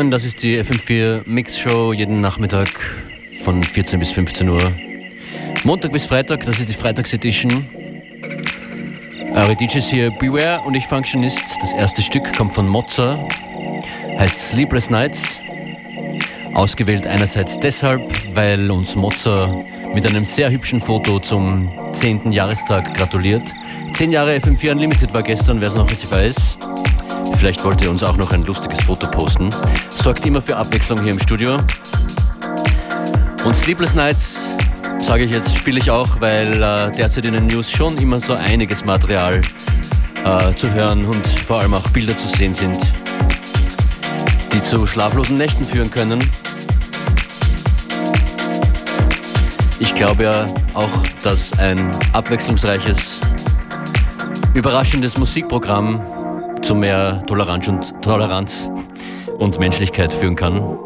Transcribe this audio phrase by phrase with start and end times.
[0.00, 0.10] willkommen.
[0.10, 2.70] Das ist die FM4 Mix Show jeden Nachmittag
[3.44, 4.62] von 14 bis 15 Uhr.
[5.64, 7.66] Montag bis Freitag, das ist die Freitagsedition.
[9.34, 11.42] Eure DJs hier Beware und ich Functionist.
[11.60, 13.18] Das erste Stück kommt von Mozza,
[14.18, 15.38] heißt Sleepless Nights.
[16.54, 18.02] Ausgewählt einerseits deshalb,
[18.34, 19.54] weil uns Mozza
[19.92, 22.32] mit einem sehr hübschen Foto zum 10.
[22.32, 23.42] Jahrestag gratuliert.
[23.92, 26.59] 10 Jahre FM4 Unlimited war gestern, wer es noch nicht weiß.
[27.40, 29.48] Vielleicht wollt ihr uns auch noch ein lustiges Foto posten.
[29.88, 31.56] Sorgt immer für Abwechslung hier im Studio.
[33.46, 34.38] Und Sleepless Nights,
[34.98, 38.34] sage ich jetzt, spiele ich auch, weil äh, derzeit in den News schon immer so
[38.34, 39.40] einiges Material
[40.22, 42.76] äh, zu hören und vor allem auch Bilder zu sehen sind,
[44.52, 46.22] die zu schlaflosen Nächten führen können.
[49.78, 53.18] Ich glaube ja auch, dass ein abwechslungsreiches,
[54.52, 56.02] überraschendes Musikprogramm
[56.70, 58.70] zu mehr Toleranz und, Toleranz
[59.40, 60.78] und Menschlichkeit führen kann.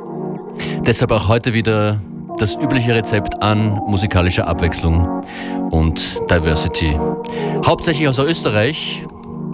[0.86, 2.00] Deshalb auch heute wieder
[2.38, 5.22] das übliche Rezept an musikalischer Abwechslung
[5.70, 6.98] und Diversity.
[7.66, 9.02] Hauptsächlich aus Österreich.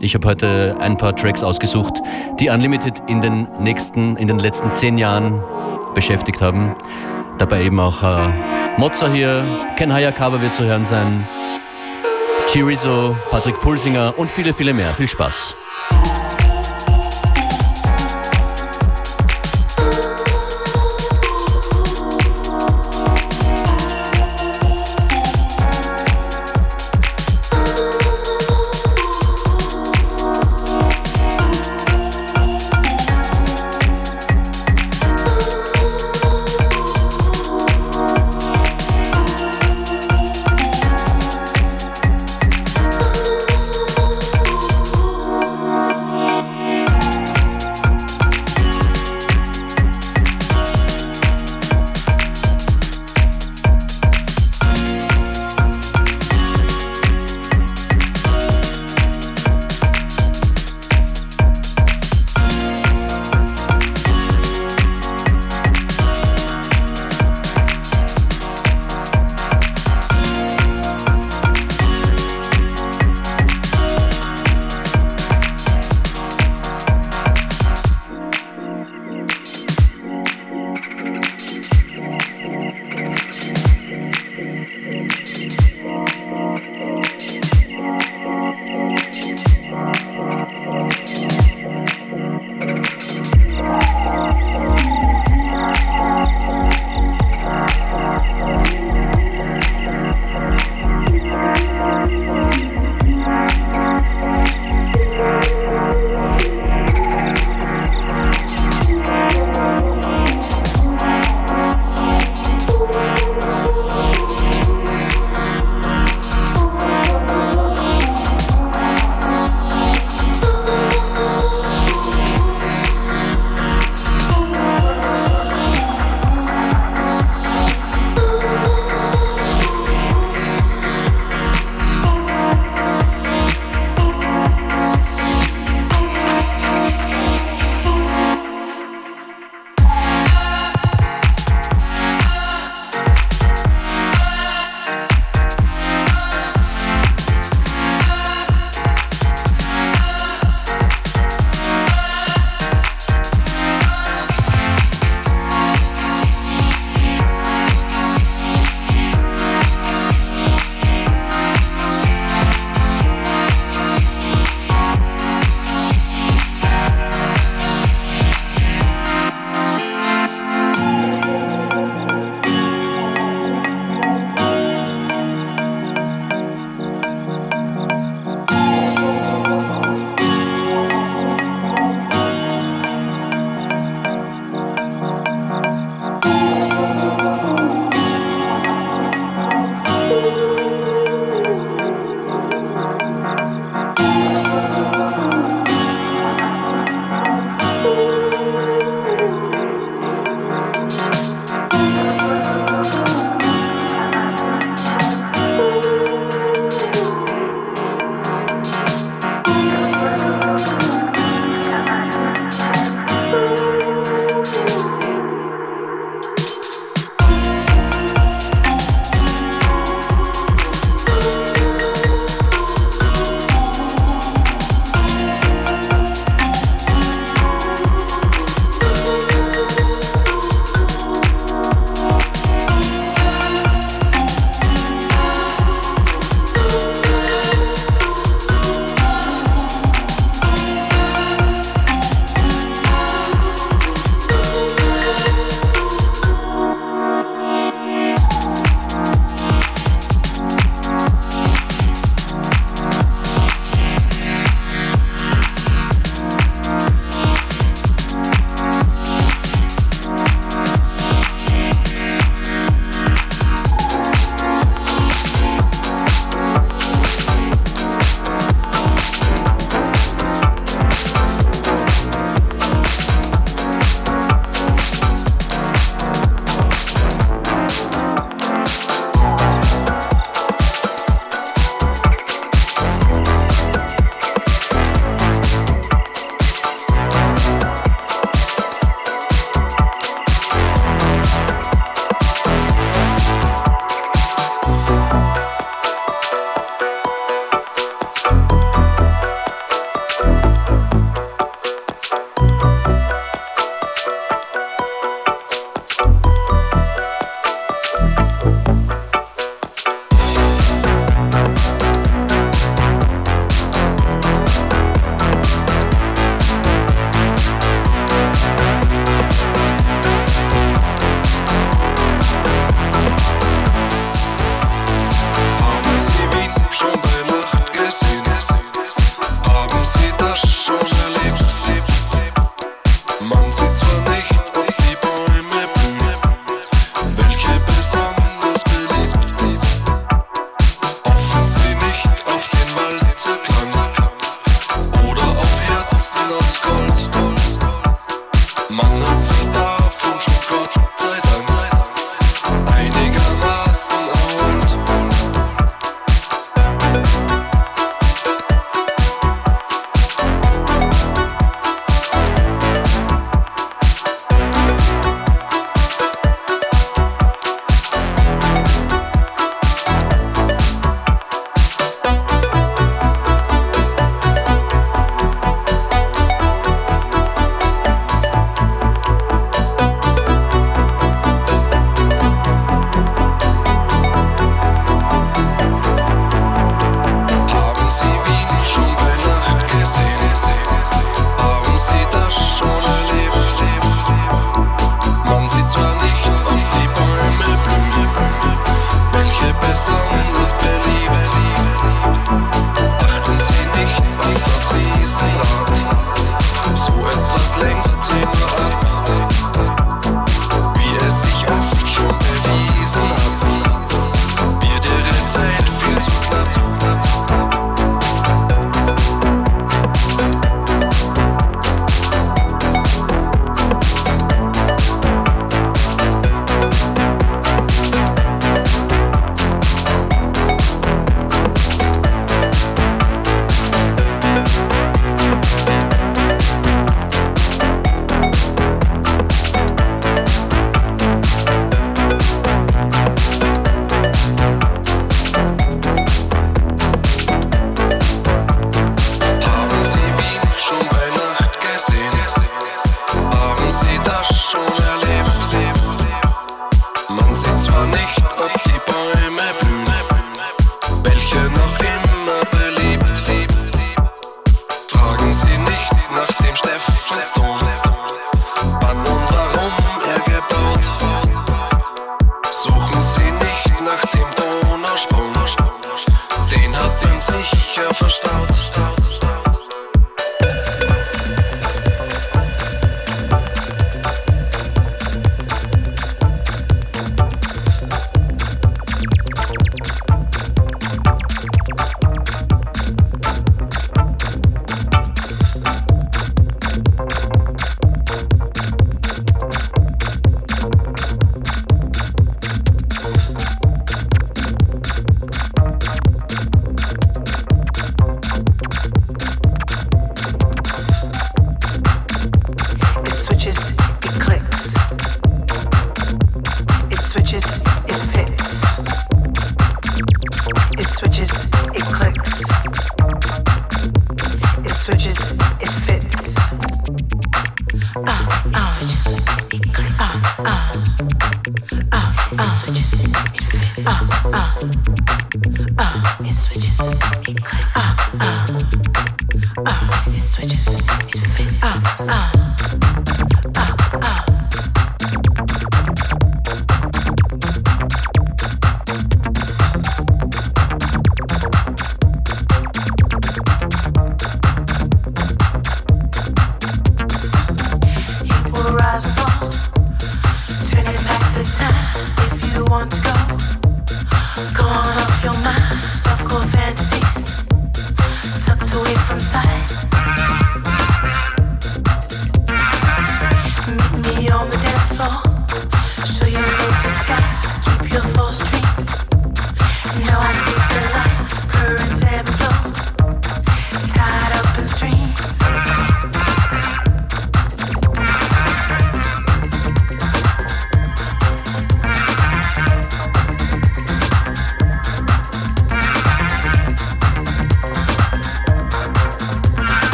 [0.00, 2.00] Ich habe heute ein paar Tracks ausgesucht,
[2.40, 5.44] die Unlimited in den nächsten, in den letzten zehn Jahren
[5.94, 6.74] beschäftigt haben.
[7.36, 8.32] Dabei eben auch äh,
[8.78, 9.42] Mozza hier,
[9.76, 11.28] Ken Hayakawa wird zu hören sein,
[12.48, 14.88] Chirizo, Patrick Pulsinger und viele, viele mehr.
[14.94, 15.56] Viel Spaß.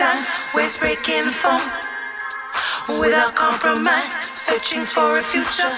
[0.00, 1.60] time, waves breaking foam.
[2.98, 5.74] Without compromise, searching for a future,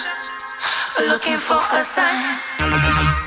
[1.08, 3.21] looking for a sign.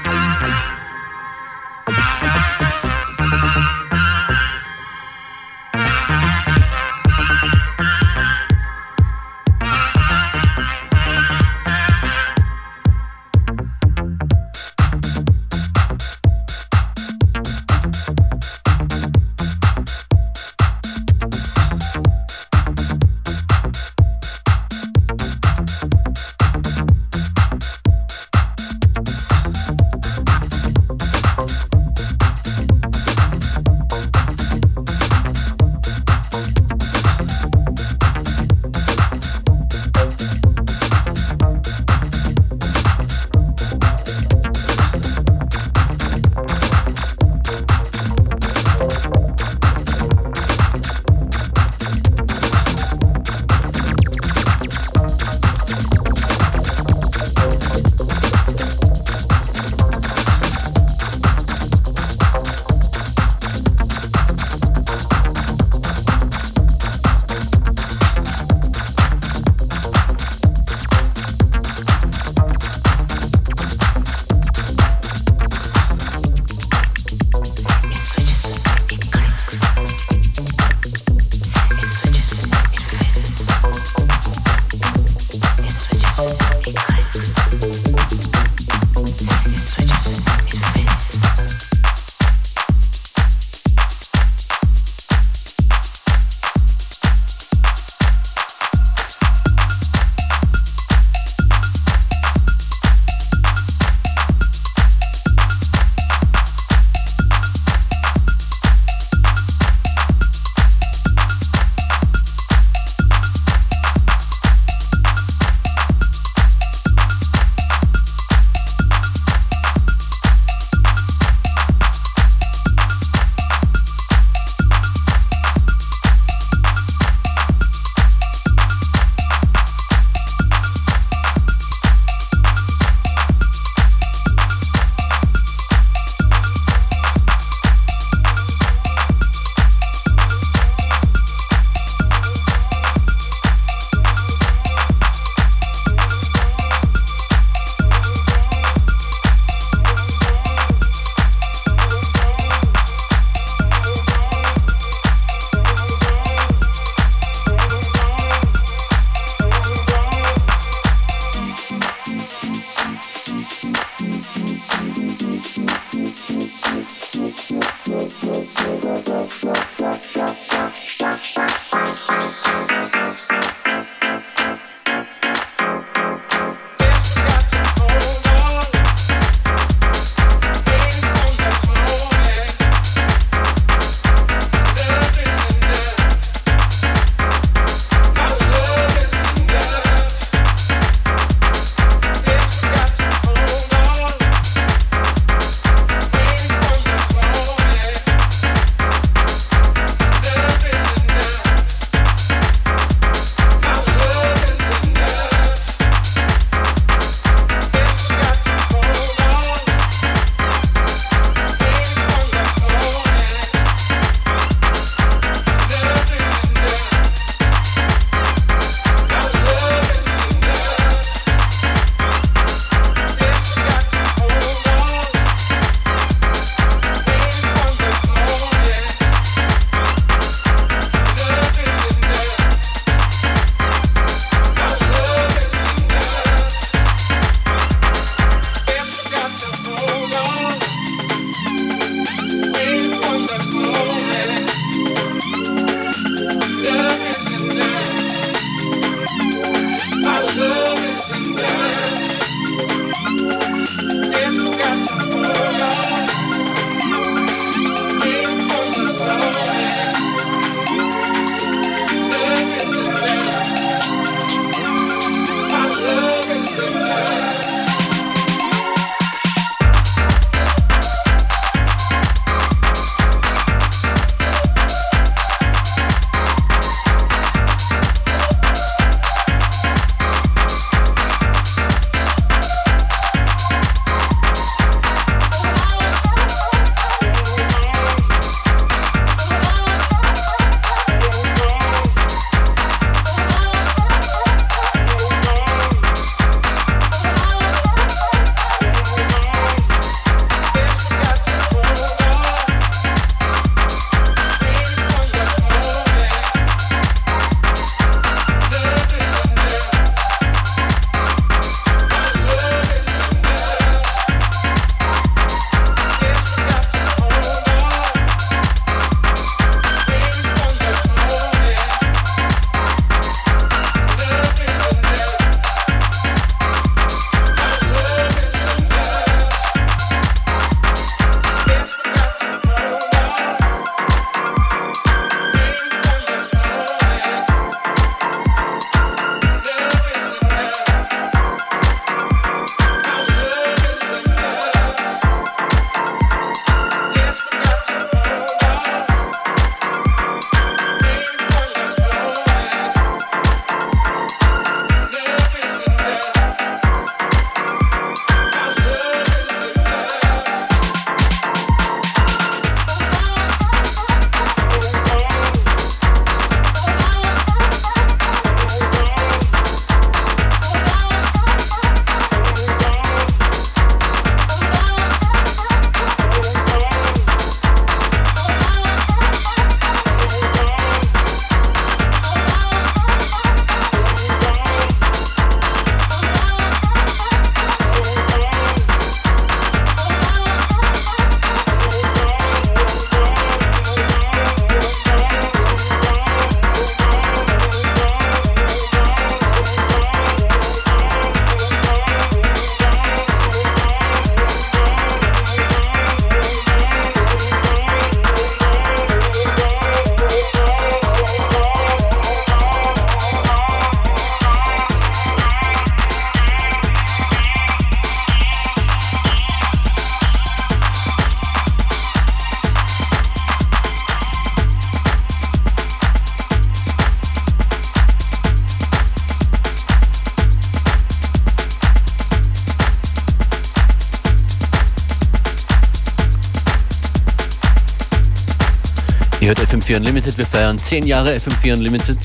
[439.75, 441.97] FM4 Unlimited, wir feiern 10 Jahre FM4 Unlimited.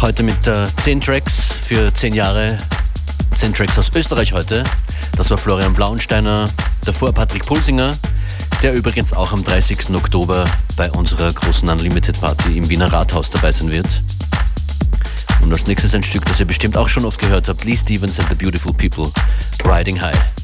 [0.00, 2.56] Heute mit äh, 10 Tracks für 10 Jahre,
[3.36, 4.64] 10 Tracks aus Österreich heute.
[5.16, 6.48] Das war Florian Blauensteiner,
[6.84, 7.90] davor Patrick Pulsinger,
[8.62, 9.90] der übrigens auch am 30.
[9.94, 10.44] Oktober
[10.76, 13.88] bei unserer großen Unlimited Party im Wiener Rathaus dabei sein wird.
[15.42, 18.18] Und als nächstes ein Stück, das ihr bestimmt auch schon oft gehört habt, Lee Stevens
[18.18, 19.10] and the Beautiful People,
[19.64, 20.41] Riding High.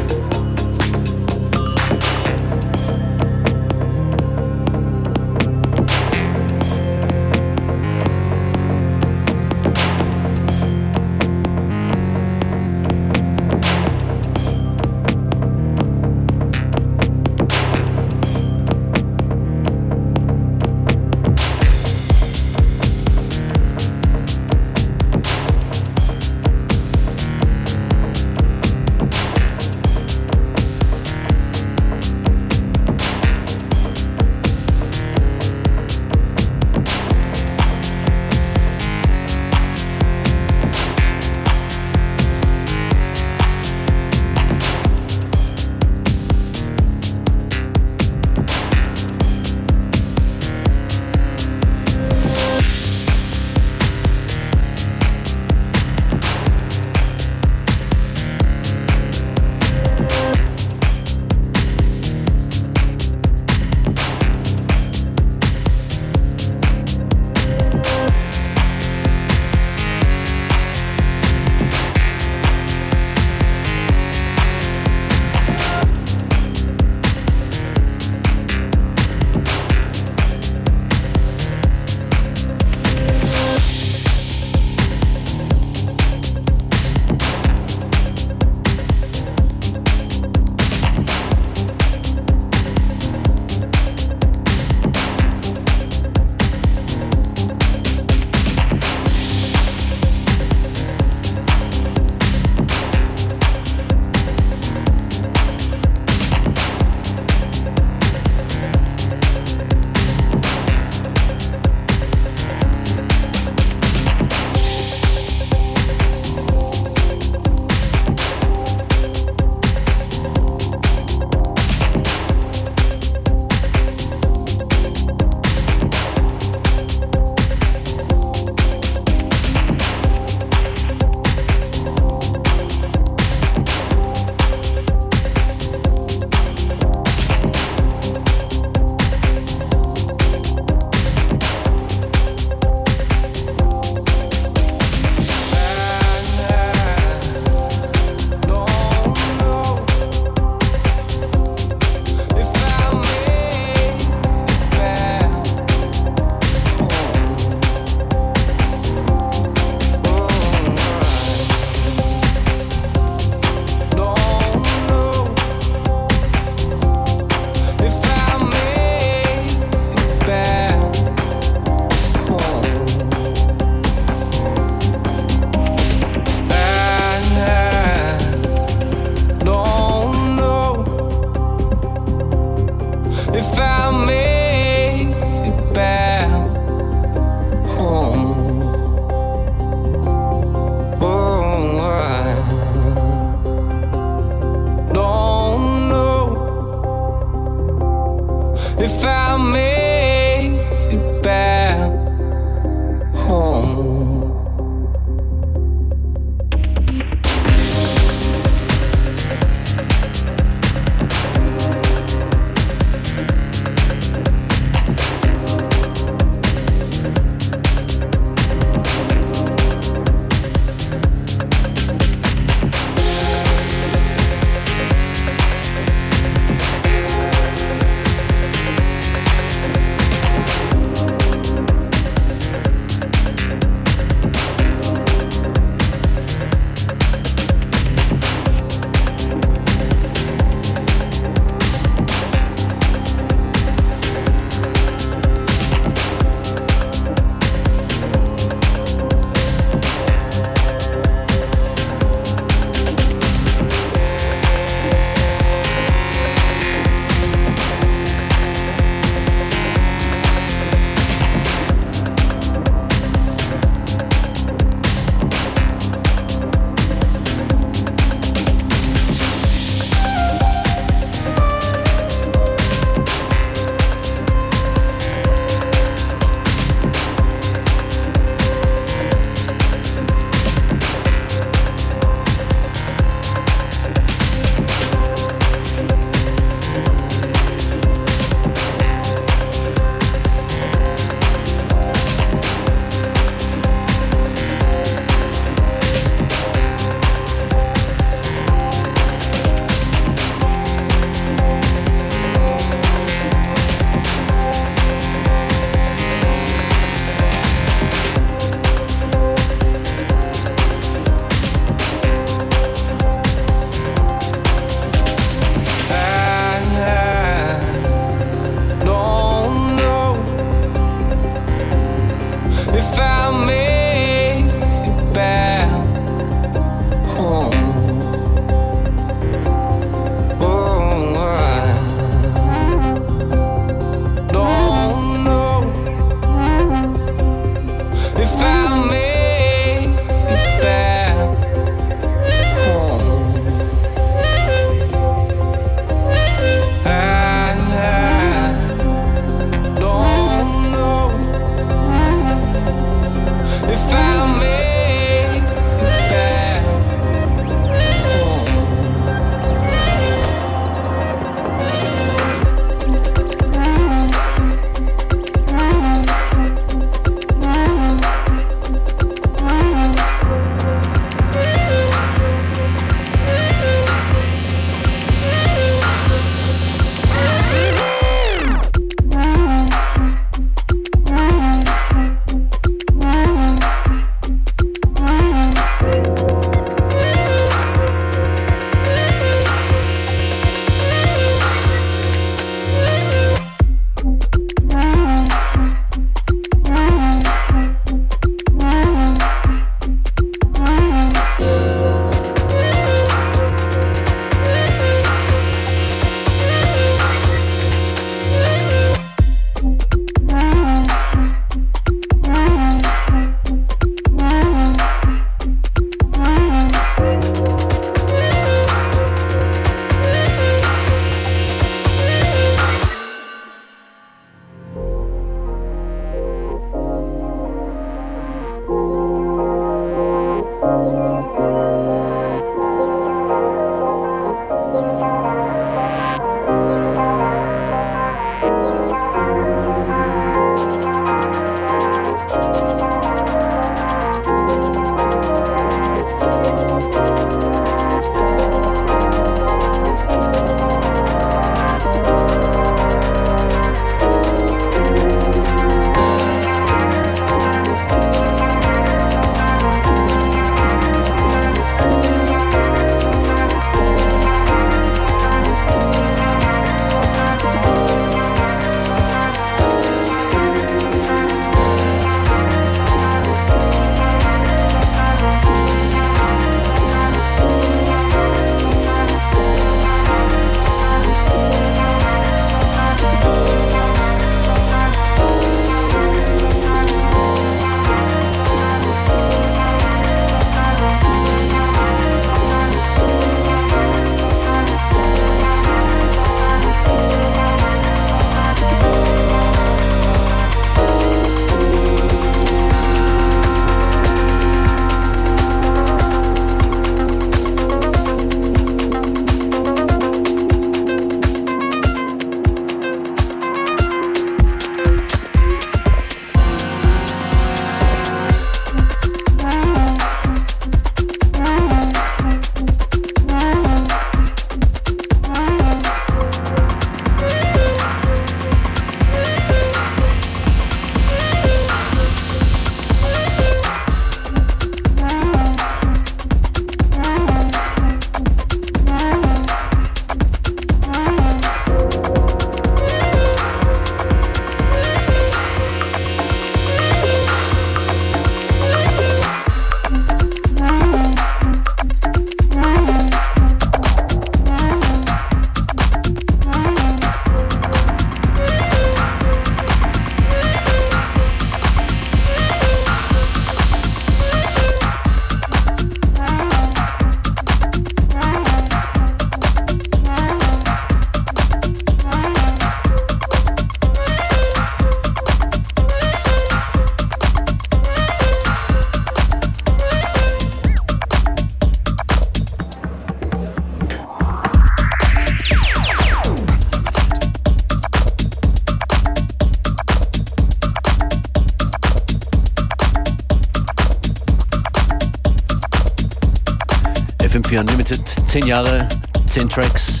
[597.54, 598.00] FM4 Unlimited.
[598.26, 598.88] Zehn Jahre,
[599.26, 600.00] zehn Tracks.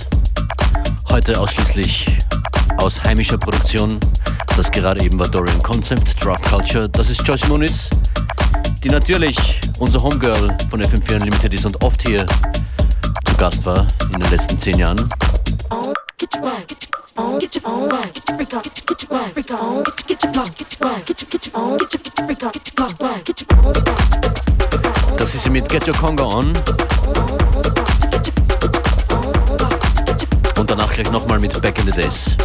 [1.08, 2.06] Heute ausschließlich
[2.78, 4.00] aus heimischer Produktion.
[4.56, 6.88] Das gerade eben war Dorian Concept, Draft Culture.
[6.88, 7.90] Das ist Joyce Muniz,
[8.82, 12.26] die natürlich unser Homegirl von FM4 Unlimited ist und oft hier
[13.24, 15.08] zu Gast war in den letzten zehn Jahren.
[25.24, 26.52] Das ist sie mit Get Your Congo On.
[30.58, 32.36] Und danach gleich nochmal mit Back in the Days.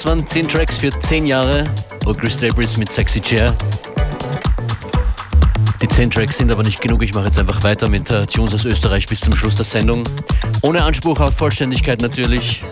[0.00, 1.64] Das waren 10 Tracks für 10 Jahre.
[2.06, 3.54] Und Chris Debris mit Sexy Chair.
[5.82, 7.02] Die 10 Tracks sind aber nicht genug.
[7.02, 10.02] Ich mache jetzt einfach weiter mit äh, Tunes aus Österreich bis zum Schluss der Sendung.
[10.62, 12.62] Ohne Anspruch auf Vollständigkeit natürlich.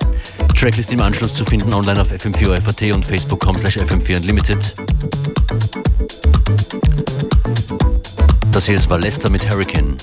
[0.58, 4.72] Tracklist im Anschluss zu finden online auf fm4 und facebook.com slash fm4unlimited.
[8.52, 9.98] Das hier ist Valesta mit Hurricane.